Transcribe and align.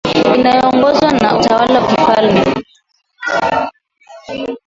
inayoongozwa 0.39 1.11
na 1.11 1.37
utawala 1.39 1.79
wa 1.81 1.87
kifalme 1.87 2.43